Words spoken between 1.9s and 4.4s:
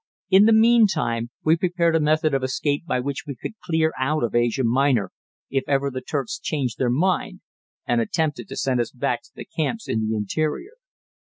a method of escape by which we could clear out of